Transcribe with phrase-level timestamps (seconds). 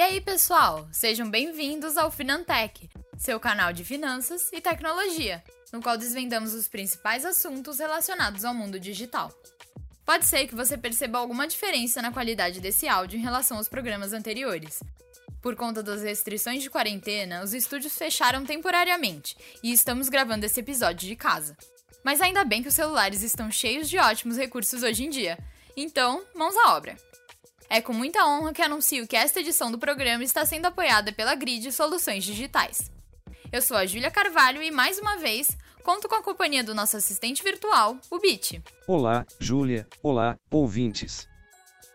[0.00, 0.88] E aí, pessoal?
[0.90, 7.26] Sejam bem-vindos ao Finantech, seu canal de finanças e tecnologia, no qual desvendamos os principais
[7.26, 9.30] assuntos relacionados ao mundo digital.
[10.02, 14.14] Pode ser que você perceba alguma diferença na qualidade desse áudio em relação aos programas
[14.14, 14.82] anteriores.
[15.42, 21.06] Por conta das restrições de quarentena, os estúdios fecharam temporariamente e estamos gravando esse episódio
[21.06, 21.54] de casa.
[22.02, 25.38] Mas ainda bem que os celulares estão cheios de ótimos recursos hoje em dia.
[25.76, 26.96] Então, mãos à obra!
[27.72, 31.36] É com muita honra que anuncio que esta edição do programa está sendo apoiada pela
[31.36, 32.90] Grid Soluções Digitais.
[33.52, 36.96] Eu sou a Júlia Carvalho e, mais uma vez, conto com a companhia do nosso
[36.96, 38.60] assistente virtual, o Bit.
[38.88, 39.86] Olá, Júlia.
[40.02, 41.28] Olá, ouvintes.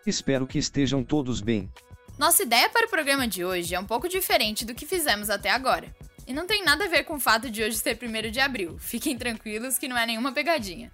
[0.08, 1.70] Espero que estejam todos bem.
[2.18, 5.50] Nossa ideia para o programa de hoje é um pouco diferente do que fizemos até
[5.50, 5.94] agora.
[6.26, 8.80] E não tem nada a ver com o fato de hoje ser 1 de abril.
[8.80, 10.90] Fiquem tranquilos que não é nenhuma pegadinha.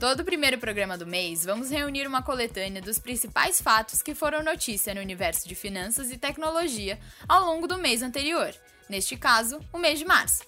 [0.00, 4.94] Todo primeiro programa do mês, vamos reunir uma coletânea dos principais fatos que foram notícia
[4.94, 8.54] no universo de finanças e tecnologia ao longo do mês anterior,
[8.88, 10.44] neste caso, o mês de março.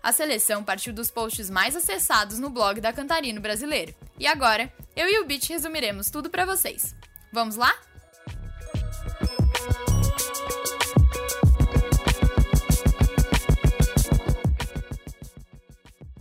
[0.00, 3.92] A seleção partiu dos posts mais acessados no blog da Cantarino Brasileiro.
[4.20, 6.94] E agora, eu e o Bit resumiremos tudo para vocês.
[7.32, 7.74] Vamos lá?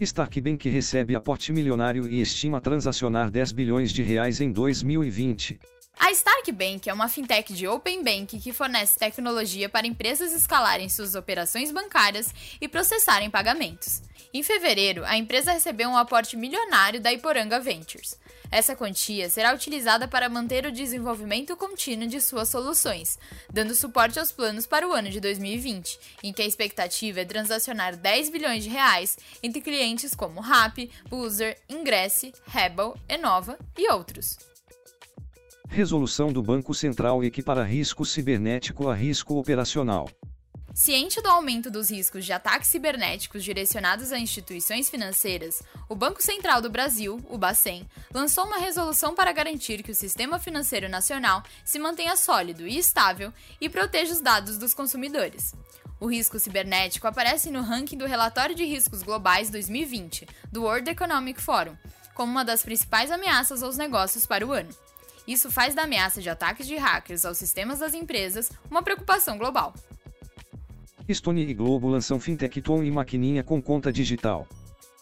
[0.03, 5.59] Starkbank recebe aporte milionário e estima transacionar 10 bilhões de reais em 2020.
[6.03, 11.13] A Starkbank é uma fintech de Open Bank que fornece tecnologia para empresas escalarem suas
[11.13, 14.01] operações bancárias e processarem pagamentos.
[14.33, 18.17] Em fevereiro, a empresa recebeu um aporte milionário da Iporanga Ventures.
[18.49, 23.19] Essa quantia será utilizada para manter o desenvolvimento contínuo de suas soluções,
[23.53, 27.95] dando suporte aos planos para o ano de 2020, em que a expectativa é transacionar
[27.95, 34.50] 10 bilhões de reais entre clientes como Rappi, Boozer, Ingresse, Rebel, Enova e outros.
[35.73, 40.09] Resolução do Banco Central equipara risco cibernético a risco operacional.
[40.73, 46.61] Ciente do aumento dos riscos de ataques cibernéticos direcionados a instituições financeiras, o Banco Central
[46.61, 51.79] do Brasil, o Bacen, lançou uma resolução para garantir que o sistema financeiro nacional se
[51.79, 53.31] mantenha sólido e estável
[53.61, 55.55] e proteja os dados dos consumidores.
[56.01, 61.41] O risco cibernético aparece no ranking do Relatório de Riscos Globais 2020 do World Economic
[61.41, 61.77] Forum,
[62.13, 64.69] como uma das principais ameaças aos negócios para o ano.
[65.27, 69.73] Isso faz da ameaça de ataques de hackers aos sistemas das empresas uma preocupação global.
[71.11, 74.47] Stone e Globo lançam Fintech Tom e maquininha com conta digital.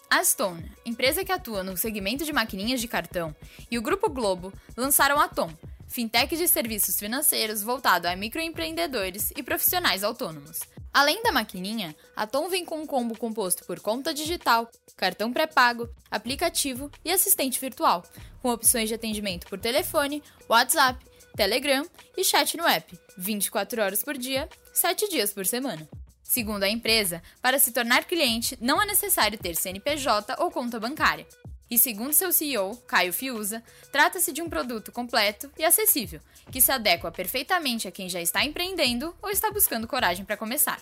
[0.08, 3.34] A Stone, empresa que atua no segmento de maquininhas de cartão,
[3.70, 5.52] e o Grupo Globo lançaram a Tom,
[5.86, 10.58] fintech de serviços financeiros voltado a microempreendedores e profissionais autônomos.
[10.92, 15.88] Além da maquininha, a Tom vem com um combo composto por conta digital, cartão pré-pago,
[16.10, 18.04] aplicativo e assistente virtual,
[18.42, 21.04] com opções de atendimento por telefone, WhatsApp,
[21.36, 21.86] Telegram
[22.16, 25.88] e chat no app, 24 horas por dia, 7 dias por semana.
[26.22, 31.26] Segundo a empresa, para se tornar cliente não é necessário ter CNPJ ou conta bancária.
[31.70, 36.20] E segundo seu CEO, Caio Fiuza, trata-se de um produto completo e acessível,
[36.50, 40.80] que se adequa perfeitamente a quem já está empreendendo ou está buscando coragem para começar.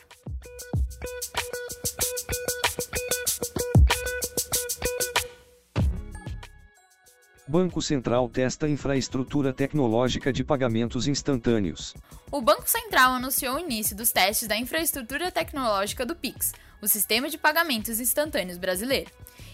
[7.47, 11.95] Banco Central testa infraestrutura tecnológica de pagamentos instantâneos.
[12.31, 17.29] O Banco Central anunciou o início dos testes da infraestrutura tecnológica do Pix, o sistema
[17.29, 19.11] de pagamentos instantâneos brasileiro.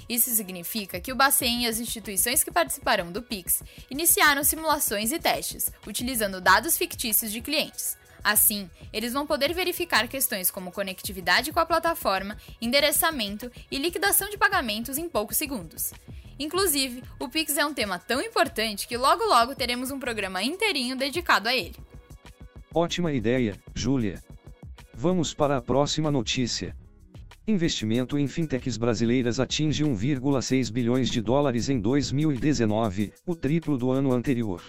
[0.09, 5.19] Isso significa que o Bacen e as instituições que participarão do Pix iniciaram simulações e
[5.19, 7.97] testes, utilizando dados fictícios de clientes.
[8.23, 14.39] Assim, eles vão poder verificar questões como conectividade com a plataforma, endereçamento e liquidação de
[14.39, 15.93] pagamentos em poucos segundos.
[16.39, 20.97] Inclusive, o Pix é um tema tão importante que logo logo teremos um programa inteirinho
[20.97, 21.77] dedicado a ele.
[22.75, 24.23] Ótima ideia, Júlia.
[24.93, 26.75] Vamos para a próxima notícia.
[27.47, 34.14] Investimento em fintechs brasileiras atinge 1,6 bilhões de dólares em 2019, o triplo do ano
[34.14, 34.62] anterior.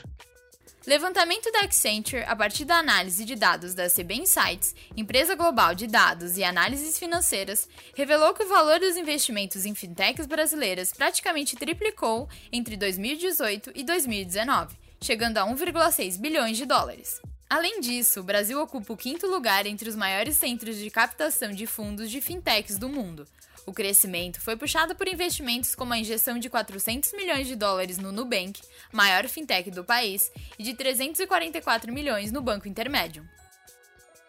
[0.85, 5.87] Levantamento da Accenture a partir da análise de dados da CB Insights, empresa global de
[5.87, 12.27] dados e análises financeiras, revelou que o valor dos investimentos em fintechs brasileiras praticamente triplicou
[12.51, 17.21] entre 2018 e 2019, chegando a 1,6 bilhões de dólares.
[17.49, 21.67] Além disso, o Brasil ocupa o quinto lugar entre os maiores centros de captação de
[21.67, 23.27] fundos de fintechs do mundo,
[23.65, 28.11] o crescimento foi puxado por investimentos como a injeção de 400 milhões de dólares no
[28.11, 28.61] Nubank,
[28.91, 33.27] maior fintech do país, e de 344 milhões no Banco Intermédio.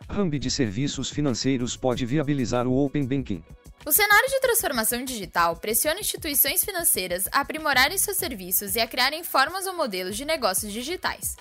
[0.09, 3.45] Hub de serviços financeiros pode viabilizar o Open Banking.
[3.85, 9.23] O cenário de transformação digital pressiona instituições financeiras a aprimorarem seus serviços e a criarem
[9.23, 11.37] formas ou modelos de negócios digitais.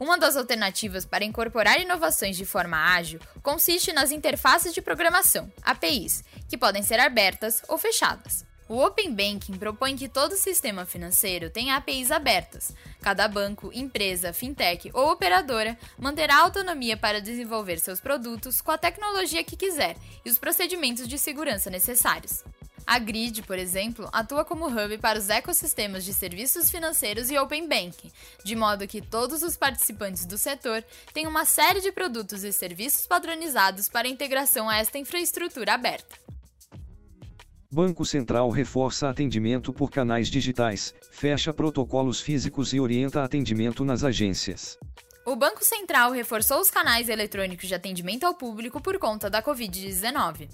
[0.00, 6.24] Uma das alternativas para incorporar inovações de forma ágil consiste nas interfaces de programação, APIs,
[6.48, 8.46] que podem ser abertas ou fechadas.
[8.66, 12.72] O Open Banking propõe que todo sistema financeiro tenha APIs abertas.
[13.02, 19.44] Cada banco, empresa, fintech ou operadora manterá autonomia para desenvolver seus produtos com a tecnologia
[19.44, 22.42] que quiser e os procedimentos de segurança necessários.
[22.90, 27.68] A Grid, por exemplo, atua como hub para os ecossistemas de serviços financeiros e Open
[27.68, 28.10] Banking,
[28.44, 30.82] de modo que todos os participantes do setor
[31.14, 36.16] têm uma série de produtos e serviços padronizados para integração a esta infraestrutura aberta.
[37.70, 44.76] Banco Central reforça atendimento por canais digitais, fecha protocolos físicos e orienta atendimento nas agências.
[45.24, 50.48] O Banco Central reforçou os canais eletrônicos de atendimento ao público por conta da Covid-19.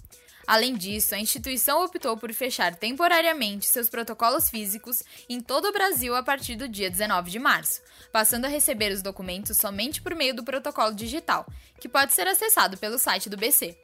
[0.45, 6.15] Além disso, a instituição optou por fechar temporariamente seus protocolos físicos em todo o Brasil
[6.15, 7.81] a partir do dia 19 de março,
[8.13, 11.47] passando a receber os documentos somente por meio do protocolo digital,
[11.81, 13.77] que pode ser acessado pelo site do BC.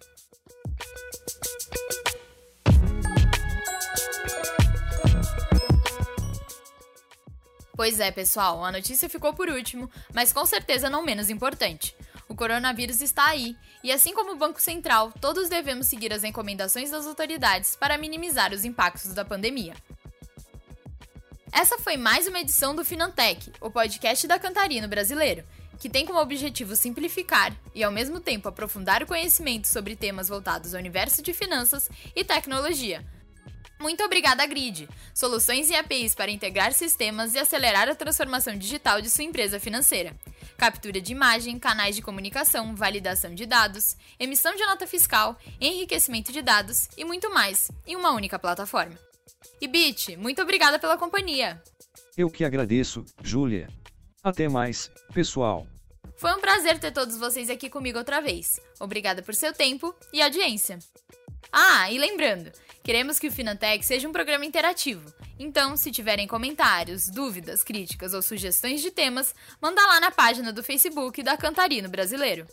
[7.83, 11.97] Pois é, pessoal, a notícia ficou por último, mas com certeza não menos importante.
[12.29, 16.93] O coronavírus está aí, e assim como o Banco Central, todos devemos seguir as recomendações
[16.93, 19.75] das autoridades para minimizar os impactos da pandemia.
[21.51, 25.43] Essa foi mais uma edição do Finantech, o podcast da Cantarino brasileiro,
[25.81, 30.73] que tem como objetivo simplificar e, ao mesmo tempo, aprofundar o conhecimento sobre temas voltados
[30.73, 33.05] ao universo de finanças e tecnologia.
[33.83, 34.89] Muito obrigada, Grid!
[35.13, 40.17] Soluções e APIs para integrar sistemas e acelerar a transformação digital de sua empresa financeira
[40.63, 46.41] captura de imagem, canais de comunicação, validação de dados, emissão de nota fiscal, enriquecimento de
[46.41, 48.97] dados e muito mais, em uma única plataforma.
[49.61, 51.61] E Bit, muito obrigada pela companhia.
[52.17, 53.69] Eu que agradeço, Júlia.
[54.23, 55.67] Até mais, pessoal.
[56.17, 58.61] Foi um prazer ter todos vocês aqui comigo outra vez.
[58.79, 60.79] Obrigada por seu tempo e audiência.
[61.51, 62.53] Ah, e lembrando,
[62.83, 65.13] queremos que o Finantech seja um programa interativo.
[65.39, 70.63] Então, se tiverem comentários, dúvidas, críticas ou sugestões de temas, manda lá na página do
[70.63, 72.47] Facebook da Cantarino Brasileiro.